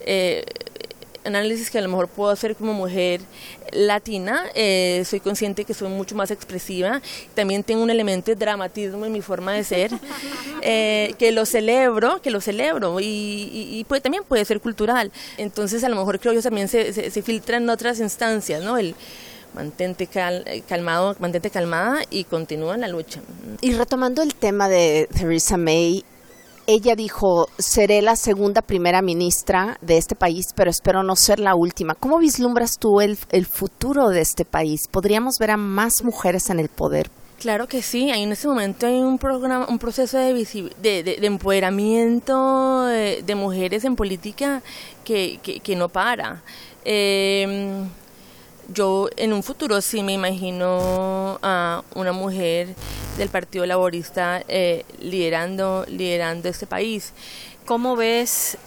[0.00, 0.44] eh,
[1.26, 3.20] análisis que a lo mejor puedo hacer como mujer
[3.72, 7.02] latina, eh, soy consciente que soy mucho más expresiva,
[7.34, 9.90] también tengo un elemento de dramatismo en mi forma de ser,
[10.62, 13.04] eh, que lo celebro, que lo celebro y,
[13.88, 15.10] y, también puede ser cultural.
[15.36, 18.78] Entonces a lo mejor creo que también se, se, filtra en otras instancias, ¿no?
[18.78, 18.94] El,
[19.54, 20.06] mantente
[20.68, 23.20] calmado, mantente calmada y continúa en la lucha.
[23.62, 26.04] Y retomando el tema de Theresa May,
[26.66, 31.54] ella dijo, seré la segunda primera ministra de este país, pero espero no ser la
[31.54, 31.94] última.
[31.94, 34.88] ¿Cómo vislumbras tú el, futuro de este país?
[34.90, 37.08] ¿Podríamos ver a más mujeres en el poder?
[37.38, 40.32] Claro que sí, en este momento hay un programa, un proceso de,
[40.82, 44.62] de, empoderamiento de, mujeres en política
[45.04, 46.42] que, que, no para.
[46.84, 47.84] Eh,
[48.68, 52.74] yo en un futuro sí me imagino a una mujer
[53.18, 57.12] del Partido Laborista eh, liderando, liderando este país.
[57.64, 58.58] ¿Cómo ves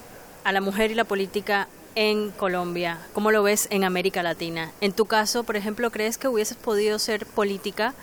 [0.43, 2.99] a la mujer y la política en Colombia?
[3.13, 4.71] ¿Cómo lo ves en América Latina?
[4.81, 7.93] En tu caso, por ejemplo, ¿crees que hubieses podido ser política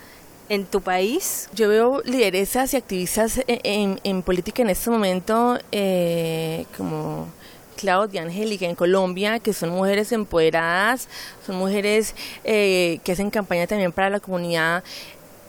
[0.49, 1.49] en tu país?
[1.55, 7.29] Yo veo lideresas y activistas en, política en este momento eh, como
[7.77, 11.09] Claudia Angélica en Colombia, que son mujeres empoderadas,
[11.47, 14.83] son mujeres eh, que hacen campaña también para la comunidad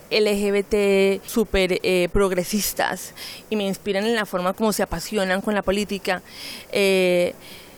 [0.09, 3.13] LGBT súper eh, progresistas
[3.49, 6.21] y me inspiran en la forma como se apasionan con la política.
[6.71, 7.33] Eh,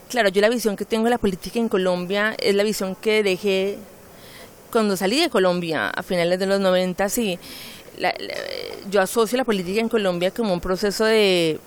[0.09, 3.23] claro, yo la visión que tengo de la política en Colombia es la visión que
[3.23, 3.77] dejé
[4.71, 7.39] cuando salí de Colombia a finales de los 90 y
[8.89, 11.59] yo asocio la política en Colombia como un proceso de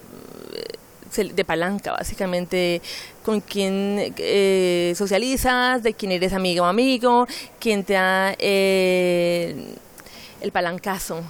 [1.17, 2.81] de palanca, básicamente,
[3.25, 7.27] con quien eh, socializas, de quién eres amigo o amigo,
[7.61, 9.75] quién te da eh,
[10.41, 11.23] el palancazo.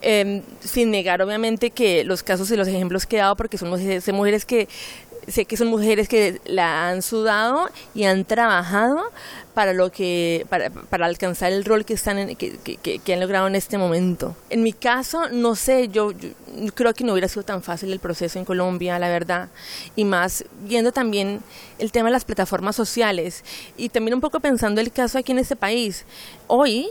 [0.00, 3.70] Em, sin negar, obviamente, que los casos y los ejemplos que he dado, porque son
[3.70, 4.68] mujeres que
[5.28, 9.10] sé que son mujeres que la han sudado y han trabajado
[9.54, 13.56] para lo que para, para alcanzar el rol que están que, que, han logrado en
[13.56, 14.36] este momento.
[14.50, 16.12] En mi caso, no sé, yo,
[16.74, 19.48] creo que no hubiera sido tan fácil el proceso en Colombia, la verdad,
[19.96, 21.40] y más viendo también
[21.78, 23.44] el tema de las plataformas sociales
[23.76, 26.04] y también un poco pensando el caso aquí en este país.
[26.46, 26.88] Hoy,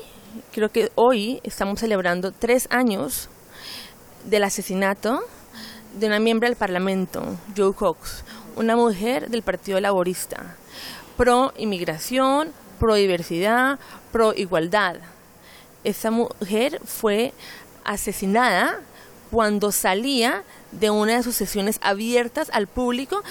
[0.52, 3.30] creo que hoy estamos celebrando tres años
[4.26, 5.22] del asesinato
[5.96, 7.24] de una miembro del Parlamento,
[7.56, 8.24] Joe Cox,
[8.56, 10.56] una mujer del Partido Laborista,
[11.16, 13.80] pro inmigración, pro diversidad,
[14.12, 14.98] pro igualdad.
[15.84, 17.34] Esa mujer fue
[17.84, 18.80] asesinada
[19.32, 23.24] cuando salía de una de sus sesiones abiertas al público,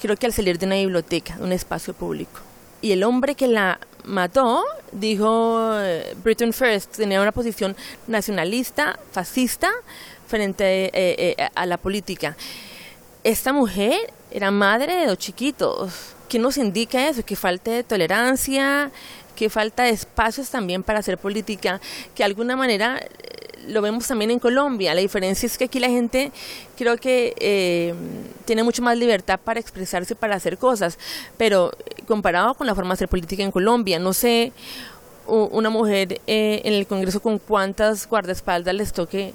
[0.00, 2.40] creo que al salir de una biblioteca, de un espacio público.
[2.80, 9.70] Y el hombre que la mató dijo eh, Britain First, tenía una posición nacionalista, fascista,
[10.28, 12.36] frente eh, eh, a la política.
[13.24, 16.14] Esta mujer era madre de dos chiquitos.
[16.28, 17.24] ¿Qué nos indica eso?
[17.24, 18.90] Que falta de tolerancia,
[19.34, 21.80] que falta de espacios también para hacer política,
[22.14, 23.08] que de alguna manera eh,
[23.68, 24.94] lo vemos también en Colombia.
[24.94, 26.30] La diferencia es que aquí la gente
[26.76, 27.94] creo que
[28.44, 30.98] tiene mucho más libertad para expresarse, para hacer cosas,
[31.36, 31.72] pero
[32.06, 34.52] comparado con la forma de hacer política en Colombia, no sé
[35.26, 39.34] una mujer en el Congreso con cuántas guardaespaldas les toque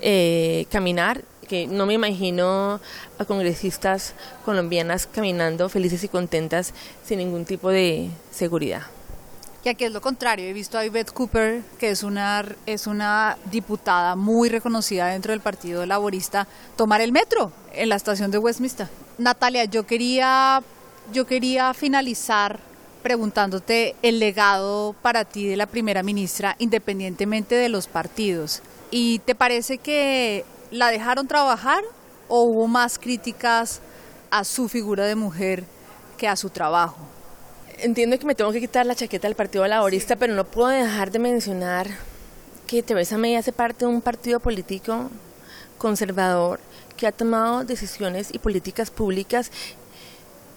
[0.00, 2.80] eh, caminar, que no me imagino
[3.18, 6.72] a congresistas colombianas caminando felices y contentas
[7.04, 8.82] sin ningún tipo de seguridad.
[9.62, 13.36] Y aquí es lo contrario, he visto a Yvette Cooper, que es una, es una
[13.50, 18.88] diputada muy reconocida dentro del Partido Laborista, tomar el metro en la estación de Westminster.
[19.18, 20.62] Natalia, yo quería,
[21.12, 22.58] yo quería finalizar
[23.02, 28.62] preguntándote el legado para ti de la primera ministra, independientemente de los partidos.
[28.90, 31.82] ¿Y te parece que la dejaron trabajar
[32.28, 33.80] o hubo más críticas
[34.30, 35.64] a su figura de mujer
[36.18, 36.98] que a su trabajo?
[37.78, 41.10] Entiendo que me tengo que quitar la chaqueta del Partido Laborista, pero no puedo dejar
[41.12, 41.86] de mencionar
[42.66, 45.10] que Teresa May hace parte de un partido político
[45.78, 46.60] conservador
[46.96, 49.50] que ha tomado decisiones y políticas públicas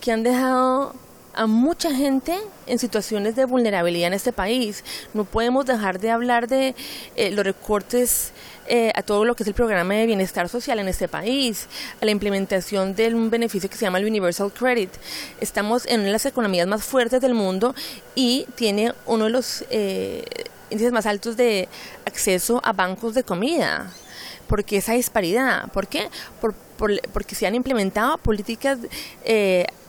[0.02, 0.94] que han dejado
[1.34, 4.84] a mucha gente en situaciones de vulnerabilidad en este país.
[5.14, 6.76] No podemos dejar de hablar de
[7.16, 8.32] eh, los recortes
[8.68, 11.68] eh, a todo lo que es el programa de bienestar social en este país,
[12.02, 14.92] a la implementación de un beneficio que se llama el Universal Credit.
[15.42, 17.76] Estamos en una de las economías más fuertes del mundo
[18.16, 20.24] y tiene uno de los eh,
[20.70, 21.68] índices más altos de
[22.06, 23.92] acceso a bancos de comida.
[24.48, 25.72] ¿Por qué esa disparidad?
[25.72, 26.10] ¿Por qué?
[27.14, 28.78] porque se han implementado políticas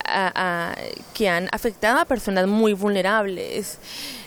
[0.07, 3.79] eh, que han afectado a personas muy vulnerables.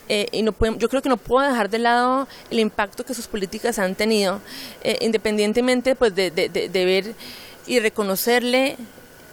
[0.09, 3.27] Eh, y no yo creo que no puedo dejar de lado el impacto que sus
[3.27, 4.41] políticas han tenido,
[4.83, 7.15] eh, independientemente pues, de, de, ver
[7.67, 8.77] y reconocerle,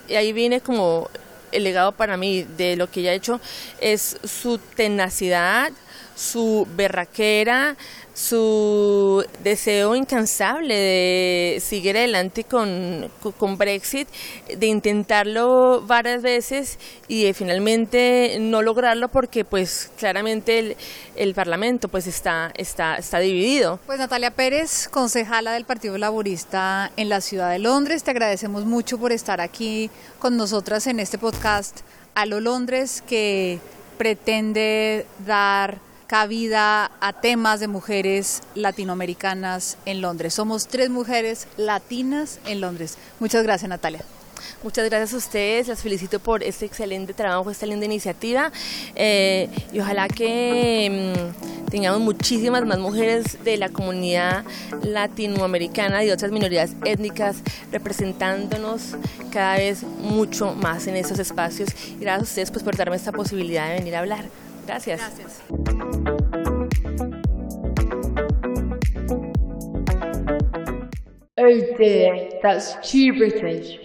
[0.09, 1.09] y ahí viene como
[1.53, 3.39] el legado para mí de lo que ella ha hecho,
[3.79, 5.71] es su tenacidad,
[6.15, 7.77] su berraquera,
[8.15, 14.07] su deseo incansable de seguir adelante con, con Brexit,
[14.47, 20.77] de intentarlo varias veces y de finalmente no lograrlo porque pues claramente el,
[21.17, 23.79] el Parlamento pues está, está, está dividido.
[23.85, 28.97] Pues Natalia Pérez, concejala del Partido Laborista en la ciudad de Londres, te agradecemos mucho
[28.97, 29.89] por estar aquí
[30.19, 31.81] con nosotras en este podcast
[32.15, 33.59] a lo Londres que
[33.97, 40.33] pretende dar cabida a temas de mujeres latinoamericanas en Londres.
[40.33, 42.97] Somos tres mujeres latinas en Londres.
[43.19, 44.03] Muchas gracias, Natalia.
[44.63, 48.51] Muchas gracias a ustedes, las felicito por este excelente trabajo, esta linda iniciativa
[48.95, 54.43] eh, y ojalá que mm, tengamos muchísimas más mujeres de la comunidad
[54.83, 57.37] latinoamericana y de otras minorías étnicas
[57.71, 58.95] representándonos
[59.31, 63.11] cada vez mucho más en esos espacios y gracias a ustedes pues, por darme esta
[63.11, 64.25] posibilidad de venir a hablar.
[64.65, 65.01] Gracias.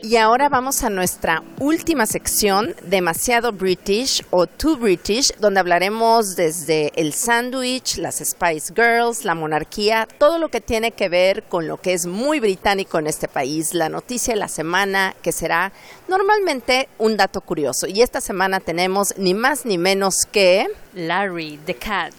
[0.03, 6.93] Y ahora vamos a nuestra última sección, demasiado British o Too British, donde hablaremos desde
[6.97, 11.77] el sándwich, las Spice Girls, la monarquía, todo lo que tiene que ver con lo
[11.77, 15.73] que es muy británico en este país, la noticia de la semana, que será
[16.11, 17.87] normalmente un dato curioso.
[17.87, 20.67] Y esta semana tenemos ni más ni menos que...
[20.93, 22.13] Larry, the cat.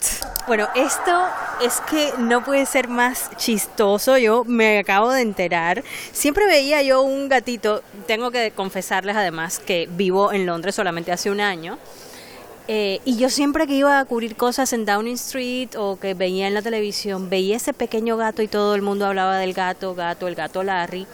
[0.48, 1.26] Bueno, esto
[1.62, 4.18] es que no puede ser más chistoso.
[4.18, 5.84] Yo me acabo de enterar.
[6.14, 7.84] Siempre veía yo un gatito.
[8.08, 11.78] Tengo que confesarles además que vivo en Londres solamente hace un año.
[12.70, 16.48] Eh, y yo siempre que iba a cubrir cosas en Downing Street o que veía
[16.48, 20.30] en la televisión, veía ese pequeño gato y todo el mundo hablaba del gato, gato,
[20.30, 21.06] el gato Larry.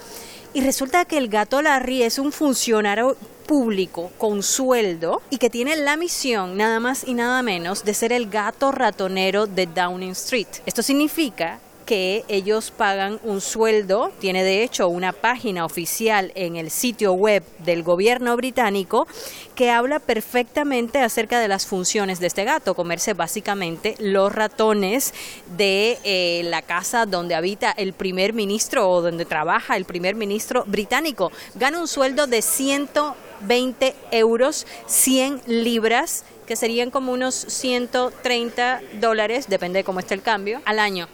[0.54, 3.16] Y resulta que el gato Larry es un funcionario
[3.48, 8.12] público con sueldo y que tiene la misión nada más y nada menos de ser
[8.12, 10.48] el gato ratonero de Downing Street.
[10.66, 16.70] Esto significa que ellos pagan un sueldo, tiene de hecho una página oficial en el
[16.70, 19.08] sitio web del gobierno británico
[19.56, 25.14] que habla perfectamente acerca de las funciones de este gato, comerse básicamente los ratones
[25.56, 30.66] de eh, la casa donde habita el primer ministro o donde trabaja el primer ministro
[30.68, 31.32] británico.
[31.56, 39.80] Gana un sueldo de 120 euros, 100 libras que serían como unos 130 dólares, depende
[39.80, 41.08] de cómo esté el cambio, al año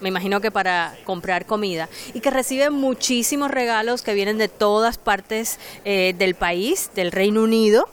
[0.00, 4.98] me imagino que para comprar comida, y que recibe muchísimos regalos que vienen de todas
[4.98, 7.88] partes eh, del país, del Reino Unido,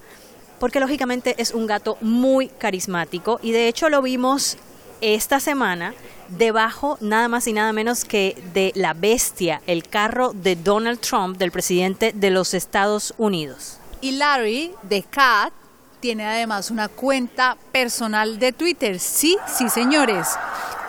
[0.60, 4.58] porque lógicamente es un gato muy carismático y de hecho lo vimos
[5.02, 5.94] esta semana
[6.30, 11.38] debajo nada más y nada menos que de la bestia, el carro de Donald Trump,
[11.38, 13.78] del presidente de los Estados Unidos.
[14.02, 15.54] Y Larry, de Cat,
[16.00, 19.00] tiene además una cuenta personal de Twitter.
[19.00, 20.28] Sí, sí, señores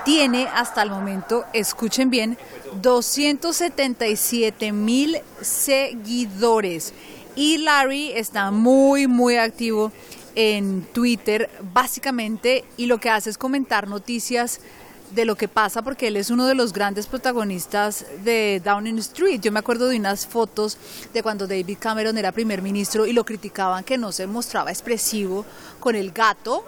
[0.09, 2.39] tiene hasta el momento, escuchen bien,
[2.81, 6.95] 277 mil seguidores.
[7.37, 9.93] Y Larry está muy, muy activo
[10.35, 14.63] en Twitter, básicamente, y lo que hace es comentar noticias
[15.11, 19.43] de lo que pasa porque él es uno de los grandes protagonistas de Downing Street.
[19.43, 20.79] Yo me acuerdo de unas fotos
[21.13, 25.45] de cuando David Cameron era primer ministro y lo criticaban que no se mostraba expresivo
[25.81, 26.65] con el gato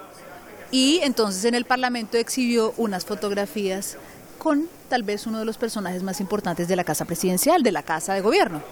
[0.71, 3.97] y entonces en el Parlamento exhibió unas fotografías
[4.39, 7.83] con tal vez uno de los personajes más importantes de la Casa Presidencial, de la
[7.83, 8.63] Casa de Gobierno.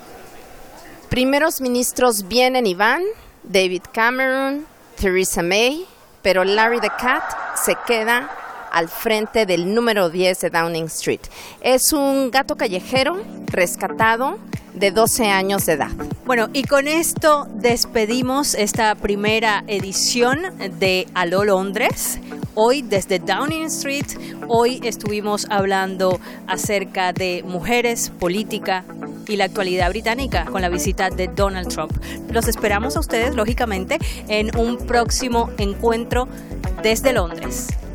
[1.09, 3.03] Primeros ministros vienen y van,
[3.43, 5.87] David Cameron, Theresa May,
[6.23, 7.25] pero Larry the Cat
[7.57, 8.31] se queda
[8.71, 11.21] al frente del número 10 de Downing Street.
[11.61, 14.39] Es un gato callejero rescatado
[14.75, 15.91] de 12 años de edad.
[16.25, 20.41] Bueno, y con esto despedimos esta primera edición
[20.79, 22.21] de Aló Londres.
[22.55, 24.07] Hoy desde Downing Street,
[24.49, 28.85] hoy estuvimos hablando acerca de mujeres, política
[29.27, 31.93] y la actualidad británica con la visita de Donald Trump.
[32.31, 33.99] Los esperamos a ustedes, lógicamente,
[34.29, 36.29] en un próximo encuentro
[36.83, 37.69] desde Londres.